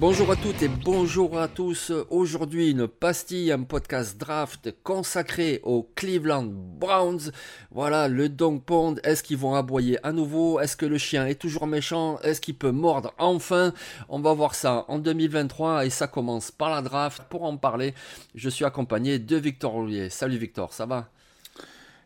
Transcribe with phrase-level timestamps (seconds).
[0.00, 1.92] Bonjour à toutes et bonjour à tous.
[2.10, 7.30] Aujourd'hui, une pastille, un podcast draft consacré aux Cleveland Browns.
[7.70, 8.96] Voilà, le Dong Pond.
[9.04, 10.58] Est-ce qu'ils vont aboyer à nouveau?
[10.58, 12.18] Est-ce que le chien est toujours méchant?
[12.24, 13.72] Est-ce qu'il peut mordre enfin?
[14.08, 17.22] On va voir ça en 2023 et ça commence par la draft.
[17.30, 17.94] Pour en parler,
[18.34, 20.10] je suis accompagné de Victor Roulier.
[20.10, 21.08] Salut Victor, ça va?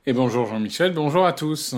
[0.08, 1.74] Et bonjour Jean-Michel, bonjour à tous.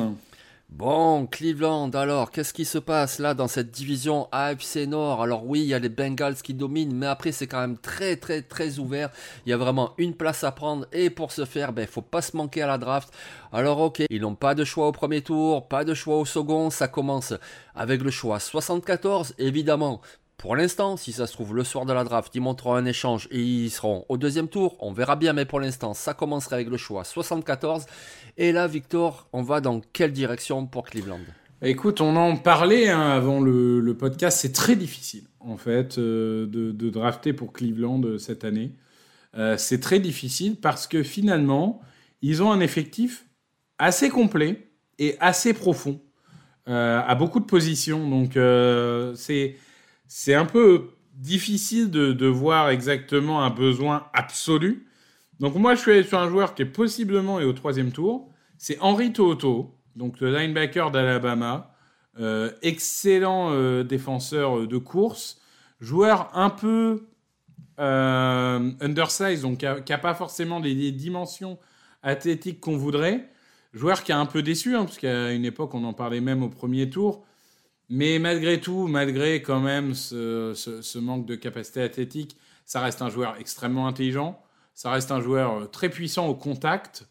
[0.68, 5.22] Bon, Cleveland, alors, qu'est-ce qui se passe là dans cette division AFC Nord?
[5.22, 8.16] Alors oui, il y a les Bengals qui dominent, mais après c'est quand même très
[8.16, 9.08] très très ouvert.
[9.46, 12.20] Il y a vraiment une place à prendre et pour ce faire, ben faut pas
[12.20, 13.10] se manquer à la draft.
[13.50, 16.68] Alors ok, ils n'ont pas de choix au premier tour, pas de choix au second,
[16.68, 17.32] ça commence
[17.74, 20.02] avec le choix 74, évidemment.
[20.38, 23.26] Pour l'instant, si ça se trouve le soir de la draft, ils montreront un échange
[23.32, 24.76] et ils seront au deuxième tour.
[24.78, 27.86] On verra bien, mais pour l'instant, ça commencerait avec le choix 74.
[28.36, 31.18] Et là, Victor, on va dans quelle direction pour Cleveland?
[31.60, 36.88] Écoute, on en parlait hein, avant le, podcast, c'est très difficile en fait euh, de,
[36.88, 38.76] drafter pour Cleveland euh, cette année.
[39.36, 41.80] Euh, c'est très difficile parce que finalement,
[42.22, 43.26] ils ont un effectif
[43.78, 44.68] assez complet
[45.00, 46.00] et assez profond
[46.66, 48.08] à beaucoup de positions.
[48.10, 48.32] Donc
[49.16, 49.56] c'est
[50.08, 54.88] c'est un peu difficile de, voir exactement un besoin absolu.
[55.38, 58.32] Donc moi, je suis sur un joueur qui est possiblement est au troisième tour.
[58.56, 61.74] C'est Henry Toto, donc le linebacker d'Alabama.
[62.18, 65.40] Euh, excellent euh, défenseur de course.
[65.80, 67.06] Joueur un peu
[67.78, 71.58] euh, undersized, donc qui n'a pas forcément les, les dimensions
[72.02, 73.28] athlétiques qu'on voudrait.
[73.72, 76.42] Joueur qui a un peu déçu, hein, parce qu'à une époque, on en parlait même
[76.42, 77.24] au premier tour.
[77.88, 83.36] Mais malgré tout, malgré quand même ce, manque de capacité athlétique, ça reste un joueur
[83.38, 84.42] extrêmement intelligent.
[84.74, 87.08] Ça reste un joueur euh, très puissant au contact.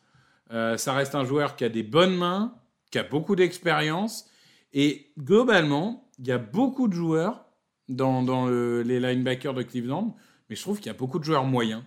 [0.51, 2.55] Euh, ça reste un joueur qui a des bonnes mains,
[2.91, 4.29] qui a beaucoup d'expérience.
[4.73, 7.45] Et globalement, il y a beaucoup de joueurs
[7.89, 10.15] dans, dans le- les linebackers de Cleveland,
[10.49, 11.83] mais je trouve qu'il y a beaucoup de joueurs moyens.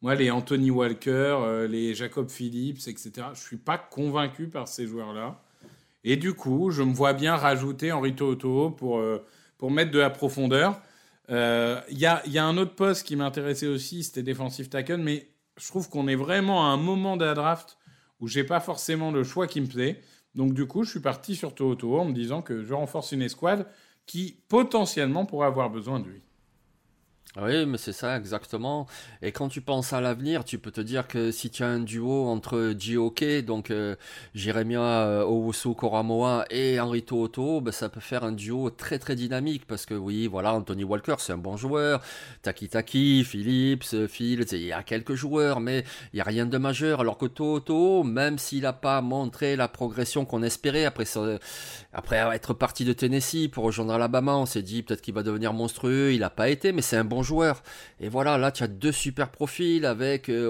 [0.00, 1.10] Moi, les Anthony Walker,
[1.40, 5.40] euh, les Jacob Phillips, etc., je suis pas convaincu par ces joueurs-là.
[6.04, 9.24] Et du coup, je me vois bien rajouter Henri Toto pour, euh,
[9.58, 10.80] pour mettre de la profondeur.
[11.30, 14.96] Euh, Il y, a, y a un autre poste qui m'intéressait aussi, c'était defensive tackle,
[14.96, 17.78] mais je trouve qu'on est vraiment à un moment de la draft
[18.20, 20.00] où j'ai pas forcément le choix qui me plaît.
[20.34, 23.22] Donc du coup, je suis parti sur Toto en me disant que je renforce une
[23.22, 23.66] escouade
[24.06, 26.22] qui potentiellement pourrait avoir besoin de lui.
[27.40, 28.86] Oui, mais c'est ça exactement.
[29.22, 31.80] Et quand tu penses à l'avenir, tu peux te dire que si tu as un
[31.80, 33.96] duo entre Gioke, donc euh,
[34.36, 39.66] euh, Owusu Koramoa et Henri Toto, ben, ça peut faire un duo très très dynamique
[39.66, 42.02] parce que oui, voilà, Anthony Walker c'est un bon joueur,
[42.42, 46.44] Taki Taki, Phillips, euh, Fields, il y a quelques joueurs, mais il y a rien
[46.44, 47.00] de majeur.
[47.00, 51.06] Alors que Toto, même s'il n'a pas montré la progression qu'on espérait après
[51.94, 55.54] après être parti de Tennessee pour rejoindre Alabama, on s'est dit peut-être qu'il va devenir
[55.54, 56.12] monstrueux.
[56.12, 57.62] Il n'a pas été, mais c'est un bon joueur.
[58.00, 60.48] Et voilà, là tu as deux super profils avec euh,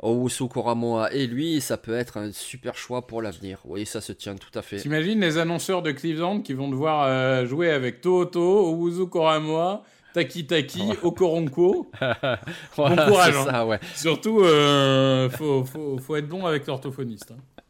[0.00, 1.60] Owusu Koramoa et lui.
[1.60, 3.58] Ça peut être un super choix pour l'avenir.
[3.64, 4.76] Oui, ça se tient tout à fait.
[4.78, 9.82] T'imagines les annonceurs de Cleveland qui vont devoir euh, jouer avec Toto, Owuzu Koramoa,
[10.14, 11.90] Taki Taki, Okoronko.
[12.76, 13.44] Voilà, courage, hein.
[13.50, 13.78] ça, ouais.
[13.94, 17.30] Surtout, euh, faut, faut, faut être bon avec l'orthophoniste.
[17.32, 17.62] hein.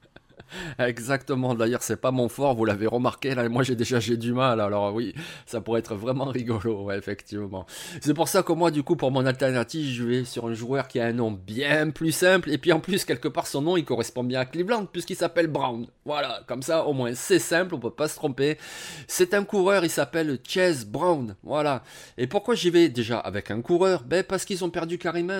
[0.78, 1.54] Exactement.
[1.54, 2.54] D'ailleurs, c'est pas mon fort.
[2.54, 3.34] Vous l'avez remarqué.
[3.34, 4.60] Là, moi, j'ai déjà j'ai du mal.
[4.60, 5.14] Alors oui,
[5.46, 6.90] ça pourrait être vraiment rigolo.
[6.90, 7.66] Effectivement.
[8.00, 10.88] C'est pour ça que moi, du coup, pour mon alternative, je vais sur un joueur
[10.88, 12.50] qui a un nom bien plus simple.
[12.50, 15.46] Et puis en plus, quelque part, son nom, il correspond bien à Cleveland puisqu'il s'appelle
[15.46, 15.86] Brown.
[16.04, 16.42] Voilà.
[16.46, 17.74] Comme ça, au moins, c'est simple.
[17.74, 18.58] On peut pas se tromper.
[19.06, 19.84] C'est un coureur.
[19.84, 21.36] Il s'appelle Chase Brown.
[21.42, 21.82] Voilà.
[22.18, 24.02] Et pourquoi j'y vais déjà avec un coureur?
[24.04, 25.30] Ben parce qu'ils ont perdu Karim.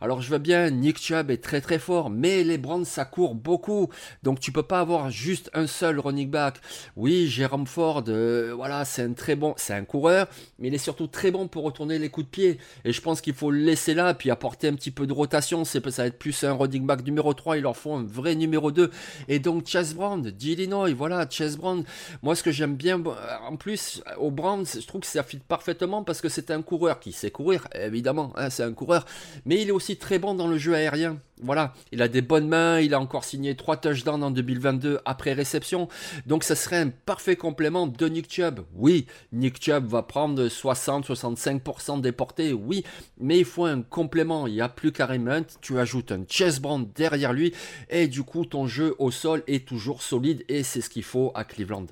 [0.00, 0.70] Alors je veux bien.
[0.70, 3.88] Nick Chubb est très très fort, mais les Browns ça court beaucoup.
[4.22, 6.60] Donc Donc tu peux pas avoir juste un seul running back.
[6.94, 10.28] Oui, Jérôme Ford, euh, voilà, c'est un très bon, c'est un coureur,
[10.60, 12.58] mais il est surtout très bon pour retourner les coups de pied.
[12.84, 15.64] Et je pense qu'il faut le laisser là, puis apporter un petit peu de rotation.
[15.64, 18.36] C'est ça va être plus un running back numéro 3, il leur faut un vrai
[18.36, 18.92] numéro 2.
[19.26, 21.82] Et donc Chase Brown d'Illinois, voilà, Chase Brown.
[22.22, 23.02] Moi, ce que j'aime bien,
[23.44, 27.00] en plus, au Brown, je trouve que ça fit parfaitement parce que c'est un coureur
[27.00, 29.04] qui sait courir, évidemment, hein, c'est un coureur,
[29.46, 31.18] mais il est aussi très bon dans le jeu aérien.
[31.40, 35.32] Voilà, il a des bonnes mains, il a encore signé 3 touchdowns en 2022 après
[35.32, 35.88] réception,
[36.26, 38.60] donc ça serait un parfait complément de Nick Chubb.
[38.74, 42.84] Oui, Nick Chubb va prendre 60-65% des portées, oui,
[43.18, 45.28] mais il faut un complément, il n'y a plus Karim
[45.60, 47.52] tu ajoutes un Chess Brand derrière lui,
[47.90, 51.32] et du coup ton jeu au sol est toujours solide, et c'est ce qu'il faut
[51.34, 51.86] à Cleveland.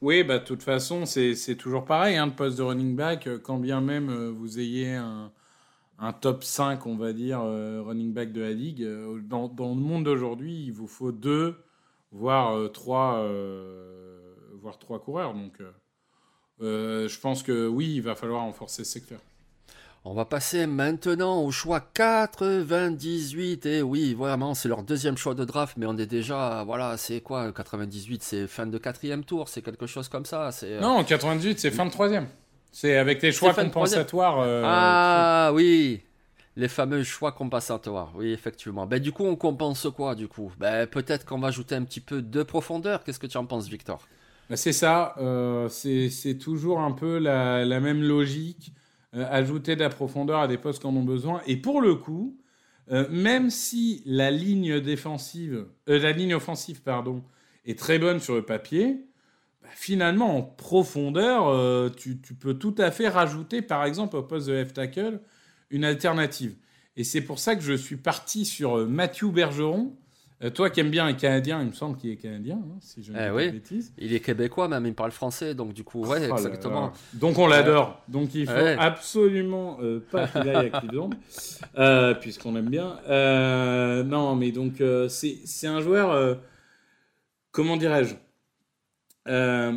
[0.00, 3.58] Oui, bah, de toute façon, c'est toujours pareil, hein, le poste de running back, quand
[3.58, 5.32] bien même euh, vous ayez un
[5.98, 8.82] un top 5, on va dire, euh, running back de la ligue.
[8.82, 11.56] Euh, dans, le monde d'aujourd'hui, il vous faut deux,
[12.12, 13.26] voire euh, trois,
[14.60, 15.34] voire trois coureurs.
[15.34, 15.58] Donc,
[16.60, 19.20] je pense que oui, il va falloir renforcer ce secteur.
[20.06, 23.64] On va passer maintenant au choix 98.
[23.64, 27.22] Et oui, vraiment, c'est leur deuxième choix de draft, mais on est déjà, voilà, c'est
[27.22, 30.50] quoi 98 C'est fin de quatrième tour, c'est quelque chose comme ça.
[30.82, 32.26] Non, 98, c'est fin de troisième.
[32.74, 34.40] C'est avec les choix compensatoires.
[34.40, 36.00] Euh, ah oui,
[36.56, 38.12] les fameux choix compensatoires.
[38.16, 38.84] Oui, effectivement.
[38.84, 40.50] Ben, du coup, on compense quoi, du coup?
[40.58, 43.04] Ben, Peut-être qu'on va ajouter un petit peu de profondeur.
[43.04, 44.04] Qu'est-ce que tu en penses, Victor?
[44.50, 45.14] Ben, C'est ça.
[45.18, 48.72] Euh, c'est toujours un peu la, même logique.
[49.14, 51.42] Euh, ajouter de la profondeur à des postes qui en ont besoin.
[51.46, 52.36] Et pour le coup,
[52.88, 57.22] même si la ligne défensive, la ligne offensive, pardon,
[57.66, 58.98] est très bonne sur le papier,
[59.74, 64.52] finalement, en profondeur, euh, tu, peux tout à fait rajouter, par exemple, au poste de
[64.52, 65.20] left tackle,
[65.70, 66.54] une alternative.
[66.96, 69.96] Et c'est pour ça que je suis parti sur euh, Mathieu Bergeron.
[70.42, 73.02] Euh, toi qui aimes bien les Canadiens, il me semble qu'il est Canadien, hein, si
[73.02, 73.94] je ne eh dis pas de bêtises.
[73.98, 76.92] Il est québécois même, il parle français, donc du coup, ouais, oh exactement.
[77.14, 78.02] Donc on l'adore.
[78.08, 79.78] Donc il faut absolument
[80.10, 81.10] pas qu'il aille à Cleveland,
[82.20, 82.98] puisqu'on aime bien.
[84.04, 86.38] non, mais donc c'est un joueur,
[87.52, 88.16] comment dirais-je?
[89.28, 89.76] Euh,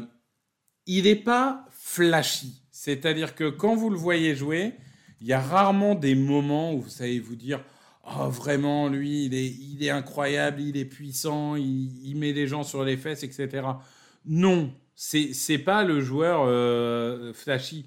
[0.85, 2.61] il n'est pas flashy.
[2.71, 4.73] C'est-à-dire que quand vous le voyez jouer,
[5.21, 7.63] il y a rarement des moments où vous savez vous dire
[8.09, 12.95] Oh, vraiment, lui, il est, incroyable, il est puissant, il, met les gens sur les
[12.95, 13.67] fesses, etc.
[14.25, 17.85] Non, c'est n'est pas le joueur euh, flashy.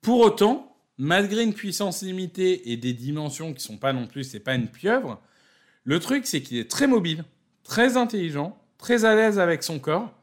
[0.00, 4.40] Pour autant, malgré une puissance limitée et des dimensions qui sont pas non plus, c'est
[4.40, 5.20] pas une pieuvre,
[5.84, 7.24] le truc, c'est qu'il est très mobile,
[7.62, 10.17] très intelligent, très à l'aise avec son corps.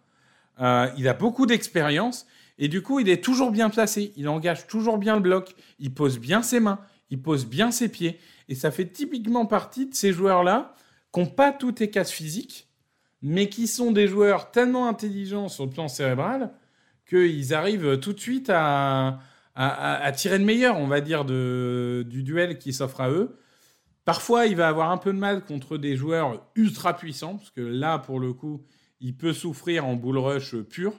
[0.59, 2.25] Euh, il a beaucoup d'expérience
[2.57, 4.13] et du coup, il est toujours bien placé.
[4.15, 5.55] Il engage toujours bien le bloc.
[5.79, 6.79] Il pose bien ses mains.
[7.09, 8.19] Il pose bien ses pieds.
[8.47, 10.75] Et ça fait typiquement partie de ces joueurs-là
[11.13, 12.67] qui n'ont pas toutes les cases physiques,
[13.21, 16.51] mais qui sont des joueurs tellement intelligents sur le plan cérébral
[17.07, 19.19] qu'ils arrivent tout de suite à,
[20.15, 23.37] tirer le meilleur, on va dire, du duel qui s'offre à eux.
[24.03, 27.61] Parfois, il va avoir un peu de mal contre des joueurs ultra puissants, parce que
[27.61, 28.63] là, pour le coup,
[28.99, 30.93] il peut souffrir en bull rush pur.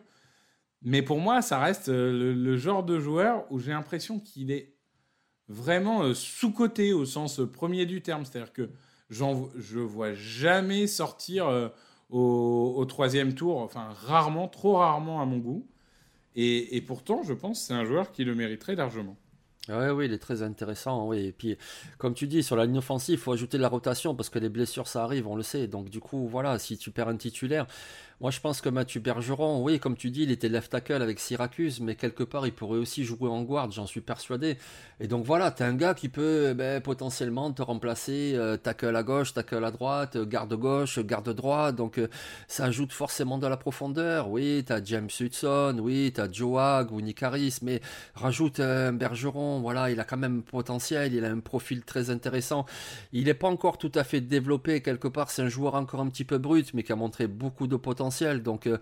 [0.82, 4.75] Mais pour moi, ça reste euh, le, genre de joueur où j'ai l'impression qu'il est
[5.48, 8.25] vraiment euh, sous-coté au sens premier du terme.
[8.25, 8.70] C'est-à-dire que
[9.08, 11.69] je vois jamais sortir euh,
[12.10, 15.66] au, troisième tour, enfin rarement, trop rarement à mon goût.
[16.34, 19.16] Et, et pourtant, je pense que c'est un joueur qui le mériterait largement.
[19.68, 21.08] Oui, oui, il est très intéressant.
[21.08, 21.26] Oui.
[21.26, 21.56] Et puis,
[21.98, 24.38] comme tu dis, sur la ligne offensive, il faut ajouter de la rotation parce que
[24.38, 25.66] les blessures, ça arrive, on le sait.
[25.66, 27.66] Donc, du coup, voilà, si tu perds un titulaire,
[28.18, 31.20] moi, je pense que Mathieu Bergeron, oui, comme tu dis, il était left tackle avec
[31.20, 34.56] Syracuse, mais quelque part, il pourrait aussi jouer en guard, j'en suis persuadé.
[35.00, 38.96] Et donc voilà, tu es un gars qui peut ben, potentiellement te remplacer euh, tackle
[38.96, 41.73] à gauche, tackle à droite, garde gauche, garde droit.
[41.73, 42.08] Donc euh,
[42.49, 44.30] ça ajoute forcément de la profondeur.
[44.30, 47.82] Oui, tu as James Hudson, oui, tu as Joe Hag ou Nick Harris, mais
[48.14, 52.64] rajoute un Bergeron, voilà, il a quand même potentiel, il a un profil très intéressant.
[53.12, 56.08] Il n'est pas encore tout à fait développé quelque part, c'est un joueur encore un
[56.08, 58.05] petit peu brut, mais qui a montré beaucoup de potentiel
[58.42, 58.78] donc euh,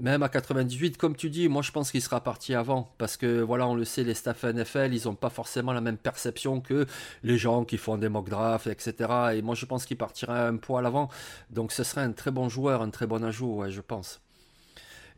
[0.00, 2.90] même à 98, comme tu dis, moi je pense qu'il sera parti avant.
[2.98, 5.96] Parce que voilà, on le sait, les staff NFL, ils n'ont pas forcément la même
[5.96, 6.86] perception que
[7.22, 9.10] les gens qui font des mock drafts, etc.
[9.34, 11.08] Et moi je pense qu'il partira un poil avant.
[11.50, 14.20] Donc ce serait un très bon joueur, un très bon ajout, ouais, je pense.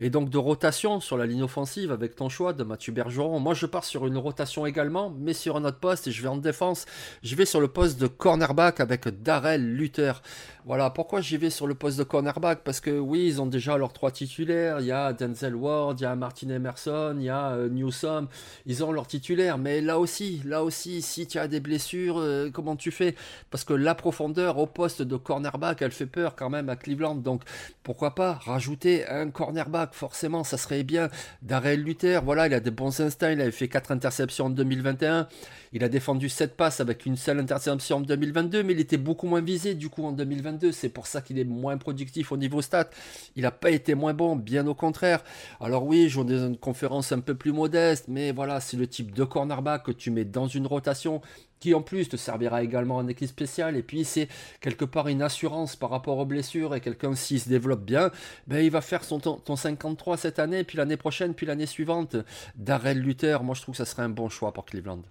[0.00, 3.40] Et donc de rotation sur la ligne offensive avec ton choix de Mathieu Bergeron.
[3.40, 6.28] Moi, je pars sur une rotation également, mais sur un autre poste et je vais
[6.28, 6.86] en défense.
[7.22, 10.22] Je vais sur le poste de cornerback avec Darrell Luther.
[10.64, 13.78] Voilà, pourquoi j'y vais sur le poste de cornerback Parce que oui, ils ont déjà
[13.78, 14.80] leurs trois titulaires.
[14.80, 18.28] Il y a Denzel Ward, il y a Martin Emerson, il y a euh, Newsom.
[18.66, 19.56] Ils ont leurs titulaires.
[19.56, 23.14] Mais là aussi, là aussi, si tu as des blessures, euh, comment tu fais?
[23.50, 27.14] Parce que la profondeur au poste de cornerback, elle fait peur quand même à Cleveland.
[27.14, 27.44] Donc
[27.82, 29.88] pourquoi pas rajouter un cornerback?
[29.95, 31.09] Forcément, ça serait bien.
[31.42, 33.33] Darrell Luther, voilà, il a des bons instincts.
[33.33, 35.28] Il avait fait 4 interceptions en 2021.
[35.73, 39.26] Il a défendu 7 passes avec une seule interception en 2022, mais il était beaucoup
[39.26, 40.73] moins visé du coup en 2022.
[40.73, 42.88] C'est pour ça qu'il est moins productif au niveau stat.
[43.37, 45.23] Il n'a pas été moins bon, bien au contraire.
[45.61, 49.14] Alors oui, joue dans une conférence un peu plus modeste, mais voilà, c'est le type
[49.14, 51.21] de cornerback que tu mets dans une rotation
[51.60, 53.76] qui en plus te servira également en équipe spéciale.
[53.76, 54.28] Et puis c'est
[54.60, 58.10] quelque part une assurance par rapport aux blessures et quelqu'un s'il se développe bien,
[58.46, 62.16] ben, il va faire son ton 53 cette année, puis l'année prochaine, puis l'année suivante.
[62.56, 65.02] Darrell Luther, moi je trouve que ça serait un bon choix pour Cleveland.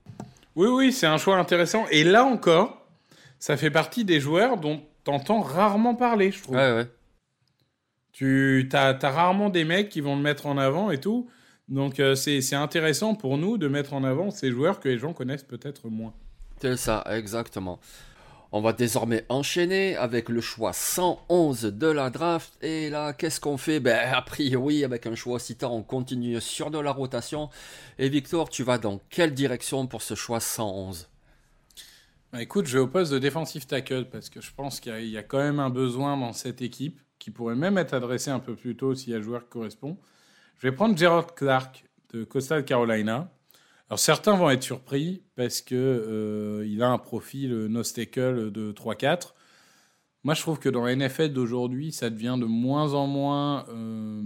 [0.56, 1.86] Oui, oui, c'est un choix intéressant.
[1.92, 2.88] Et là encore,
[3.40, 6.56] ça fait partie des joueurs dont t'entends rarement parler, je trouve.
[6.56, 6.88] Ouais, ouais.
[8.12, 11.30] Tu as, rarement des mecs qui vont le mettre en avant et tout.
[11.68, 15.14] Donc euh, c'est intéressant pour nous de mettre en avant ces joueurs que les gens
[15.14, 16.14] connaissent peut-être moins.
[16.62, 17.80] C'est ça, exactement.
[18.52, 22.54] On va désormais enchaîner avec le choix 111 de la draft.
[22.64, 23.80] Et là, qu'est-ce qu'on fait?
[23.80, 27.50] Ben, a priori, avec un choix aussi tard, on continue sur de la rotation.
[28.00, 31.10] Et Victor, tu vas dans quelle direction pour ce choix 111
[32.34, 35.18] bah écoute, je vais au poste de defensive tackle parce que je pense qu'il y,
[35.18, 38.54] a quand même un besoin dans cette équipe qui pourrait même être adressé un peu
[38.54, 39.98] plus tôt s'il y a un joueur qui correspond.
[40.58, 43.32] Je vais prendre Gerald Clark de Coastal Carolina.
[43.90, 48.74] Alors certains vont être surpris parce que euh, il a un profil euh, nostacle de
[48.74, 49.34] 3-4.
[50.24, 54.22] Moi, je trouve que dans la NFL d'aujourd'hui, ça devient de moins en moins, euh,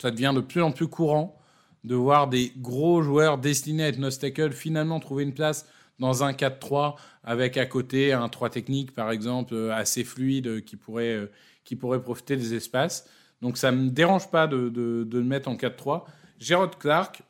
[0.00, 1.40] ça devient de plus en plus courant
[1.82, 5.66] de voir des gros joueurs destinés à être nostacle finalement trouver une place
[5.98, 11.28] dans un 4-3 avec à côté un 3 technique par exemple assez fluide qui pourrait,
[11.64, 13.08] qui pourrait profiter des espaces.
[13.40, 16.04] Donc ça ne me dérange pas de, de, de le mettre en 4-3.
[16.38, 17.22] Gerald Clark,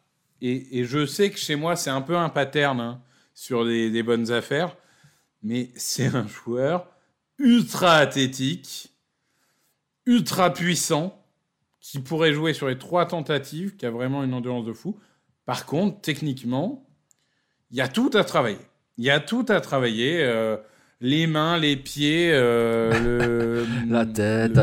[0.43, 3.01] et, je sais que chez moi, c'est un peu un pattern hein,
[3.33, 4.77] sur des bonnes affaires,
[5.43, 6.87] mais c'est un joueur
[7.39, 8.93] ultra athlétique,
[10.07, 11.19] ultra puissant,
[11.81, 14.99] qui pourrait jouer sur les trois tentatives, qui a vraiment une endurance de fou.
[15.45, 16.87] Par contre, techniquement,
[17.71, 18.59] il y a tout à travailler.
[18.99, 20.23] Il y a tout à travailler.
[20.23, 20.57] Euh,
[21.01, 24.57] les mains, les pieds, euh, la tête,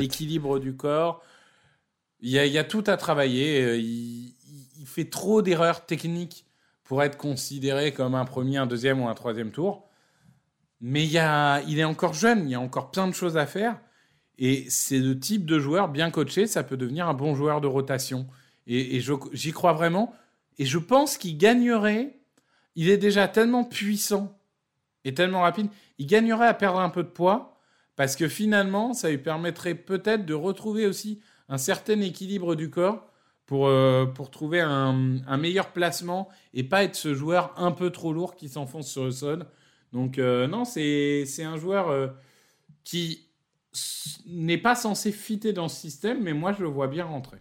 [0.00, 1.22] l'équilibre du corps.
[2.20, 3.62] Il y, a, il y, a, tout à travailler.
[3.62, 3.80] Euh,
[4.78, 6.46] il, fait trop d'erreurs techniques
[6.84, 9.88] pour être considéré comme un premier, un deuxième ou un troisième tour.
[10.80, 13.80] Mais il, est encore jeune, il y a encore plein de choses à faire.
[14.38, 17.66] Et c'est le type de joueur bien coaché, ça peut devenir un bon joueur de
[17.66, 18.26] rotation.
[18.66, 19.00] Et
[19.32, 20.14] j'y crois vraiment.
[20.58, 22.18] Et je pense qu'il gagnerait.
[22.76, 24.38] Il est déjà tellement puissant
[25.04, 25.68] et tellement rapide.
[25.98, 27.58] Il gagnerait à perdre un peu de poids
[27.96, 33.10] parce que finalement, ça lui permettrait peut-être de retrouver aussi un certain équilibre du corps
[33.48, 34.92] pour, euh, pour trouver un,
[35.38, 39.10] meilleur placement et pas être ce joueur un peu trop lourd qui s'enfonce sur le
[39.10, 39.46] sol.
[39.94, 42.08] Donc euh, non, c'est un joueur euh,
[42.84, 43.26] qui
[44.26, 47.38] n'est pas censé fitter dans ce système, mais moi je le vois bien rentrer.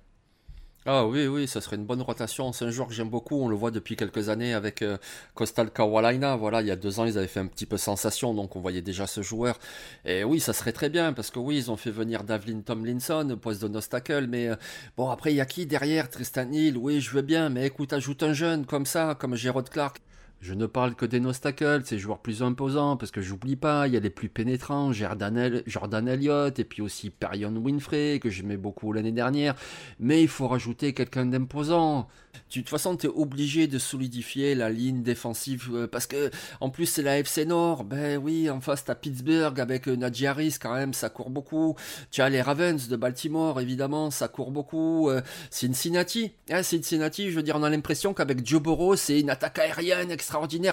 [0.89, 2.53] Ah oui, oui, ça serait une bonne rotation.
[2.53, 3.35] C'est un joueur que j'aime beaucoup.
[3.41, 4.97] On le voit depuis quelques années avec euh,
[5.35, 6.37] Coastal Carolina.
[6.37, 8.61] Voilà, il y a deux ans, ils avaient fait un petit peu sensation, donc on
[8.61, 9.59] voyait déjà ce joueur.
[10.05, 13.37] Et oui, ça serait très bien parce que oui, ils ont fait venir Davlin Tomlinson,
[13.41, 14.27] poste de nostacle.
[14.27, 14.55] Mais euh,
[14.95, 16.09] bon, après, il y a qui derrière?
[16.09, 19.69] Tristan Hill Oui, je veux bien, mais écoute, ajoute un jeune comme ça, comme Gerard
[19.69, 20.01] Clark.
[20.39, 23.93] Je ne parle que des Nostacles, ces joueurs plus imposants, parce que j'oublie pas, il
[23.93, 28.93] y a les plus pénétrants, Jordan, Elliott, et puis aussi Perion Winfrey, que j'aimais beaucoup
[28.93, 29.55] l'année dernière,
[29.99, 32.07] mais il faut rajouter quelqu'un d'imposant.
[32.49, 36.29] De toute façon, tu es obligé de solidifier la ligne défensive euh, parce que,
[36.61, 37.83] en plus, c'est la FC Nord.
[37.83, 41.75] Ben oui, en face, t'as Pittsburgh avec euh, Najee Harris, quand même, ça court beaucoup.
[42.11, 45.09] Tu as les Ravens de Baltimore, évidemment, ça court beaucoup.
[45.09, 49.29] Euh, Cincinnati, hein, Cincinnati, je veux dire, on a l'impression qu'avec Joe Burrow, c'est une
[49.29, 50.11] attaque aérienne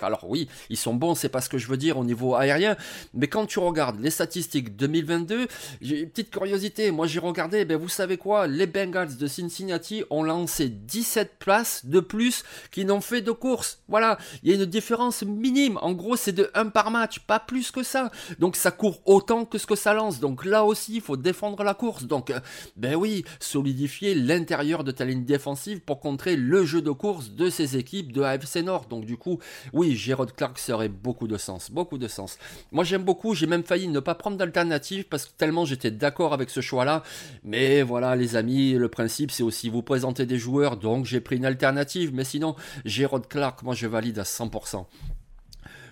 [0.03, 2.77] Alors oui, ils sont bons, c'est pas ce que je veux dire au niveau aérien,
[3.13, 5.47] mais quand tu regardes les statistiques 2022,
[5.81, 6.91] j'ai une petite curiosité.
[6.91, 11.87] Moi, j'ai regardé, ben vous savez quoi, les Bengals de Cincinnati ont lancé 17 places
[11.87, 13.81] de plus qui n'ont fait de course.
[13.89, 15.79] Voilà, il y a une différence minime.
[15.83, 18.11] En gros, c'est de 1 par match, pas plus que ça.
[18.39, 20.21] Donc ça court autant que ce que ça lance.
[20.21, 22.05] Donc là aussi, il faut défendre la course.
[22.05, 22.41] Donc, euh,
[22.77, 27.51] ben oui, solidifier l'intérieur de ta ligne défensive pour contrer le jeu de course de
[27.51, 28.87] ces équipes de AFC Nord.
[28.87, 29.39] Donc du coup,
[29.73, 32.39] oui, Gérard Clark serait beaucoup de sens, beaucoup de sens.
[32.73, 36.33] Moi j'aime beaucoup, j'ai même failli ne pas prendre d'alternative parce que tellement j'étais d'accord
[36.33, 37.03] avec ce choix-là.
[37.43, 41.37] Mais voilà les amis, le principe c'est aussi vous présenter des joueurs, donc j'ai pris
[41.37, 42.13] une alternative.
[42.15, 44.87] Mais sinon, Gérard Clark, moi je valide à 100%.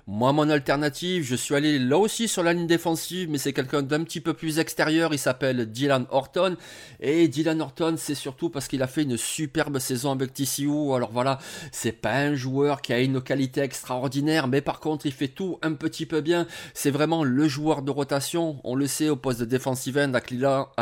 [0.08, 3.82] Moi, mon alternative, je suis allé là aussi sur la ligne défensive, mais c'est quelqu'un
[3.82, 5.14] d'un petit peu plus extérieur.
[5.14, 6.56] Il s'appelle Dylan Horton.
[6.98, 10.92] Et Dylan Horton, c'est surtout parce qu'il a fait une superbe saison avec TCU.
[10.92, 11.38] Alors voilà,
[11.70, 15.58] c'est pas un joueur qui a une qualité extraordinaire, mais par contre, il fait tout
[15.62, 16.48] un petit peu bien.
[16.74, 18.58] C'est vraiment le joueur de rotation.
[18.64, 20.20] On le sait, au poste de defensive end à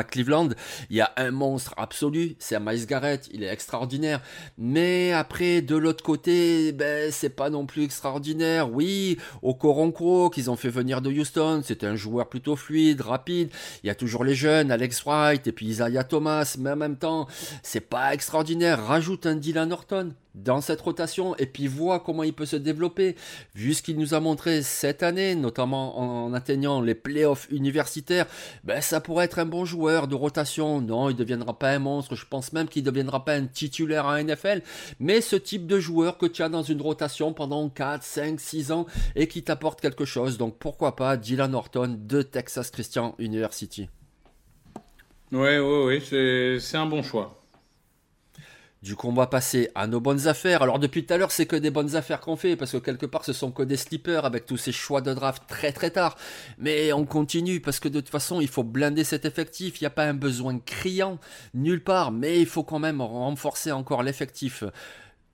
[0.03, 0.49] Cleveland,
[0.89, 2.37] il y a un monstre absolu.
[2.39, 3.29] C'est Miles Garrett.
[3.35, 4.23] Il est extraordinaire.
[4.57, 8.73] Mais après, de l'autre côté, ben, c'est pas non plus extraordinaire.
[8.73, 9.10] Oui,
[9.43, 13.51] au Okoronkwo qu'ils ont fait venir de Houston, c'était un joueur plutôt fluide, rapide.
[13.83, 16.97] Il y a toujours les jeunes, Alex Wright et puis Isaiah Thomas, mais en même
[16.97, 17.27] temps,
[17.63, 18.85] c'est pas extraordinaire.
[18.85, 23.17] Rajoute un Dylan Norton dans cette rotation et puis voit comment il peut se développer.
[23.55, 28.27] Vu ce qu'il nous a montré cette année, notamment en atteignant les playoffs universitaires,
[28.65, 30.81] ben ça pourrait être un bon joueur de rotation.
[30.81, 32.15] Non, il ne deviendra pas un monstre.
[32.15, 34.63] Je pense même qu'il ne deviendra pas un titulaire à NFL.
[34.99, 38.73] Mais ce type de joueur que tu as dans une rotation pendant 4, 5, 6
[38.73, 40.39] ans et qui t'apporte quelque chose.
[40.39, 43.89] Donc pourquoi pas Dylan Horton de Texas Christian University.
[45.33, 47.40] Ouais, ouais, ouais, c'est un bon choix.
[48.83, 50.63] Du coup, on va passer à nos bonnes affaires.
[50.63, 53.05] Alors, depuis tout à l'heure, c'est que des bonnes affaires qu'on fait, parce que quelque
[53.05, 56.17] part, ce sont que des slippers avec tous ces choix de draft très très tard.
[56.57, 59.81] Mais on continue, parce que de toute façon, il faut blinder cet effectif.
[59.81, 61.19] Il n'y a pas un besoin criant
[61.53, 64.65] nulle part, mais il faut quand même renforcer encore l'effectif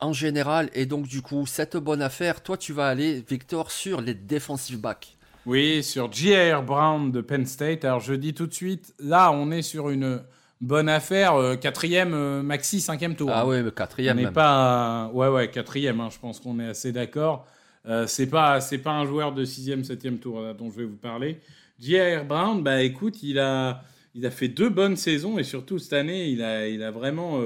[0.00, 0.68] en général.
[0.74, 4.80] Et donc, du coup, cette bonne affaire, toi, tu vas aller, Victor, sur les defensive
[4.80, 5.16] backs.
[5.46, 6.64] Oui, sur J.R.
[6.64, 7.84] Brown de Penn State.
[7.84, 10.20] Alors, je dis tout de suite, là, on est sur une
[10.60, 11.34] bonne affaire.
[11.34, 13.30] Euh, quatrième, euh, maxi, cinquième tour.
[13.32, 14.18] Ah oui, quatrième.
[14.18, 15.10] On n'est pas.
[15.12, 16.00] Ouais, ouais, quatrième.
[16.00, 17.46] Hein, je pense qu'on est assez d'accord.
[17.86, 20.96] Euh, c'est pas, c'est pas un joueur de sixième, septième tour dont je vais vous
[20.96, 21.40] parler.
[21.78, 22.24] J.R.
[22.24, 23.82] Brown, bah écoute, il a,
[24.14, 27.38] il a fait deux bonnes saisons et surtout cette année, il a, il a vraiment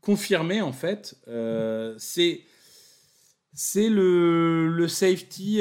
[0.00, 1.14] confirmé en fait.
[1.98, 2.40] c'est,
[3.52, 5.60] c'est le, le safety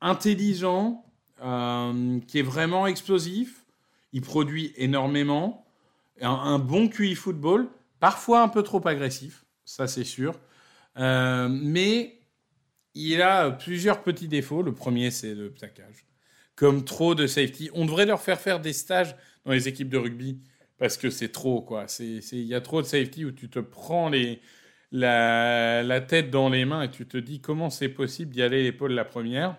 [0.00, 1.04] intelligent
[1.40, 3.66] qui est vraiment explosif.
[4.12, 5.65] Il produit énormément
[6.20, 7.68] un, bon QI football,
[8.00, 10.38] parfois un peu trop agressif, ça c'est sûr.
[10.98, 12.18] Euh, mais
[12.94, 14.62] il a plusieurs petits défauts.
[14.62, 16.06] Le premier, c'est le plaquage.
[16.54, 17.70] Comme trop de safety.
[17.74, 20.40] On devrait leur faire faire des stages dans les équipes de rugby
[20.78, 21.86] parce que c'est trop, quoi.
[22.00, 24.40] Il y a trop de safety où tu te prends les,
[24.92, 28.62] la, la, tête dans les mains et tu te dis comment c'est possible d'y aller
[28.62, 29.56] l'épaule la première.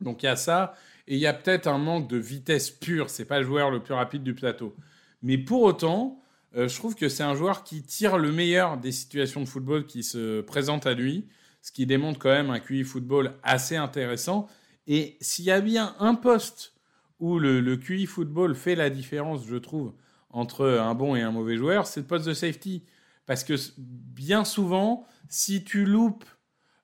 [0.00, 0.74] Donc il y a ça.
[1.06, 3.10] Et il y a peut-être un manque de vitesse pure.
[3.10, 4.76] C'est pas le joueur le plus rapide du plateau.
[5.22, 6.22] Mais pour autant,
[6.56, 9.86] euh, je trouve que c'est un joueur qui tire le meilleur des situations de football
[9.86, 11.28] qui se présentent à lui,
[11.62, 14.48] ce qui démontre quand même un QI football assez intéressant.
[14.86, 16.74] Et s'il y a bien un poste
[17.20, 19.92] où le, QI football fait la différence, je trouve,
[20.30, 22.82] entre un bon et un mauvais joueur, c'est le poste de safety.
[23.26, 26.24] Parce que bien souvent, si tu loupes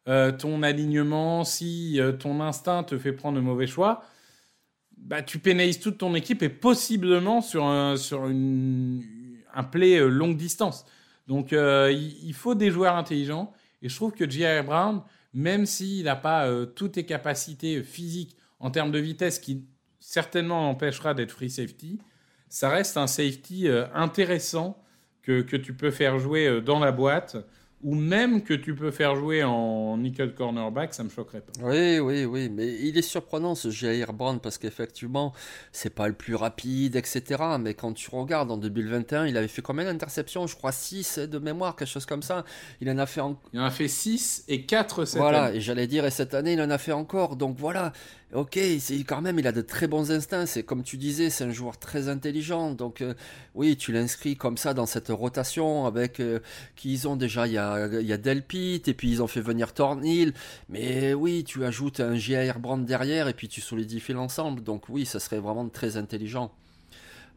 [0.09, 4.05] euh, ton alignement, si euh, ton instinct te fait prendre le mauvais choix,
[5.07, 9.03] bah, tu pénalises toute ton équipe et possiblement sur un, sur une,
[9.55, 10.85] un play euh, longue distance.
[11.29, 13.53] Donc euh, il, faut des joueurs intelligents.
[13.83, 14.64] Et je trouve que J.R.
[14.64, 19.64] Brown, même s'il n'a pas euh, toutes tes capacités physiques en termes de vitesse, qui
[20.01, 22.01] certainement empêchera d'être free safety,
[22.49, 24.83] ça reste un safety intéressant
[25.23, 27.37] que, que, tu peux faire jouer dans la boîte
[27.87, 31.53] ou même que tu peux faire jouer en nickel cornerback, ça me choquerait pas.
[31.62, 35.33] Oui, oui, oui, mais il est surprenant ce Jair Brown parce qu'effectivement,
[35.70, 37.22] c'est pas le plus rapide, etc.
[37.61, 41.38] Mais quand tu regardes en 2021, il avait fait combien d'interceptions Je crois 6 de
[41.38, 42.44] mémoire, quelque chose comme ça.
[42.81, 43.20] Il en a fait,
[43.53, 46.55] il en a fait 6 et 4 cette voilà, et j'allais dire, et cette année,
[46.55, 47.37] il en a fait encore.
[47.37, 47.92] Donc voilà,
[48.33, 48.59] ok,
[49.07, 50.47] quand même, il a de très bons instincts.
[50.47, 52.73] C'est comme tu disais, c'est un joueur très intelligent.
[52.73, 53.15] Donc euh,
[53.55, 56.41] oui, tu l'inscris comme ça dans cette rotation avec euh,
[56.75, 57.47] qui ont déjà.
[57.47, 60.35] Il y a, il y a Delpit et puis ils ont fait venir Thornhill.
[60.69, 62.59] Mais oui, tu ajoutes un J.R.
[62.59, 64.62] Brand derrière et puis tu solidifies l'ensemble.
[64.62, 66.53] Donc oui, ça serait vraiment très intelligent.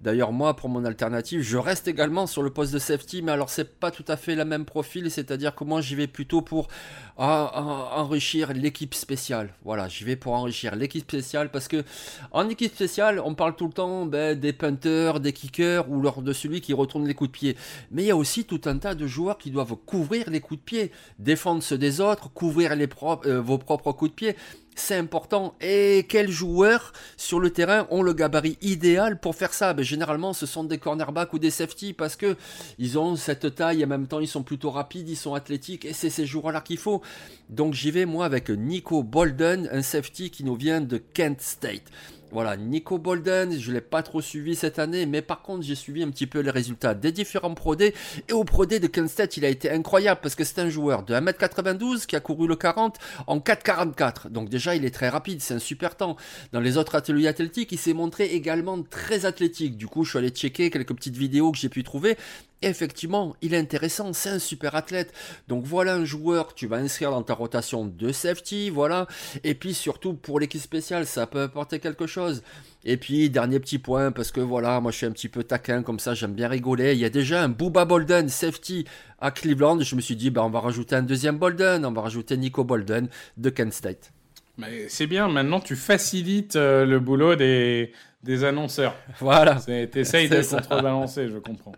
[0.01, 3.49] D'ailleurs, moi, pour mon alternative, je reste également sur le poste de safety, mais alors
[3.49, 6.69] c'est pas tout à fait la même profil, c'est-à-dire que moi j'y vais plutôt pour
[7.17, 9.53] enrichir l'équipe spéciale.
[9.65, 11.83] Voilà, j'y vais pour enrichir l'équipe spéciale parce que
[12.31, 16.21] en équipe spéciale, on parle tout le temps ben, des punters, des kickers ou lors
[16.21, 17.57] de celui qui retourne les coups de pied.
[17.91, 20.61] Mais il y a aussi tout un tas de joueurs qui doivent couvrir les coups
[20.61, 24.35] de pied, défendre ceux des autres, couvrir euh, vos propres coups de pied.
[24.75, 25.55] C'est important.
[25.61, 29.73] Et quels joueurs sur le terrain ont le gabarit idéal pour faire ça?
[29.73, 32.37] Ben, Généralement, ce sont des cornerbacks ou des safety parce que
[32.77, 35.85] ils ont cette taille et en même temps, ils sont plutôt rapides, ils sont athlétiques
[35.85, 37.01] et c'est ces joueurs-là qu'il faut.
[37.49, 41.83] Donc j'y vais moi avec Nico Bolden, un safety qui nous vient de Kent State.
[42.31, 45.73] Voilà, Nico Bolden, je ne l'ai pas trop suivi cette année, mais par contre j'ai
[45.73, 47.93] suivi un petit peu les résultats des différents Pro Et
[48.31, 52.05] au Pro de Kenstet, il a été incroyable parce que c'est un joueur de 1m92
[52.05, 54.29] qui a couru le 40 en 4,44.
[54.29, 56.17] Donc déjà il est très rapide, c'est un super temps.
[56.51, 59.75] Dans les autres ateliers athlétiques, il s'est montré également très athlétique.
[59.75, 62.15] Du coup, je suis allé checker quelques petites vidéos que j'ai pu trouver
[62.61, 65.13] effectivement, il est intéressant, c'est un super athlète.
[65.47, 69.07] Donc voilà un joueur que tu vas inscrire dans ta rotation de safety, voilà.
[69.43, 72.43] Et puis surtout pour l'équipe spéciale, ça peut apporter quelque chose.
[72.85, 75.83] Et puis dernier petit point, parce que voilà, moi je suis un petit peu taquin
[75.83, 76.93] comme ça, j'aime bien rigoler.
[76.93, 78.85] Il y a déjà un Booba Bolden safety
[79.19, 79.81] à Cleveland.
[79.81, 82.63] Je me suis dit, bah, on va rajouter un deuxième Bolden, on va rajouter Nico
[82.63, 84.11] Bolden de Kent State.
[84.57, 87.93] Mais c'est bien, maintenant tu facilites euh, le boulot des,
[88.23, 88.95] des annonceurs.
[89.19, 89.55] Voilà.
[89.55, 91.73] T'essayes de contrebalancer, je comprends.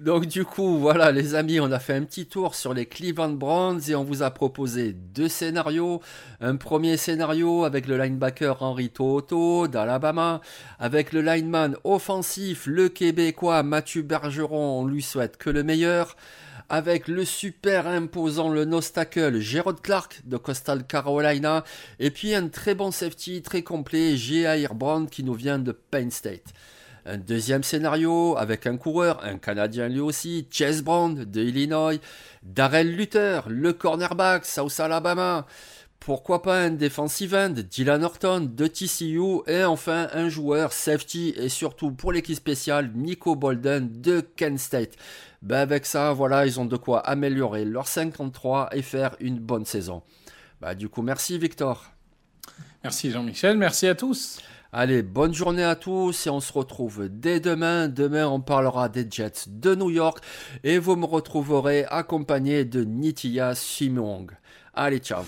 [0.00, 3.30] Donc du coup, voilà les amis, on a fait un petit tour sur les Cleveland
[3.30, 6.00] Browns et on vous a proposé deux scénarios.
[6.40, 10.40] Un premier scénario avec le linebacker Henry Toto d'Alabama,
[10.78, 16.16] avec le lineman offensif, le Québécois Mathieu Bergeron, on lui souhaite que le meilleur.
[16.70, 21.62] Avec le super imposant, le nostacle Gerard Clark de Coastal Carolina.
[21.98, 24.56] Et puis un très bon safety, très complet, J.A.
[24.68, 26.54] Brown qui nous vient de Penn State.
[27.06, 32.00] Un deuxième scénario avec un coureur, un Canadien lui aussi, Chase Brown de Illinois,
[32.42, 35.46] Darrell Luther, le cornerback, South Alabama.
[36.00, 41.50] Pourquoi pas un defensive end, Dylan Norton de TCU et enfin un joueur safety et
[41.50, 44.96] surtout pour l'équipe spéciale Nico Bolden de Kent State.
[45.42, 49.66] Ben avec ça, voilà, ils ont de quoi améliorer leur 53 et faire une bonne
[49.66, 50.02] saison.
[50.62, 51.84] Ben du coup, merci Victor.
[52.82, 54.38] Merci Jean-Michel, merci à tous.
[54.76, 57.86] Allez, bonne journée à tous et on se retrouve dès demain.
[57.86, 60.18] Demain, on parlera des Jets de New York
[60.64, 64.32] et vous me retrouverez accompagné de Nitya Simong.
[64.74, 65.22] Allez, ciao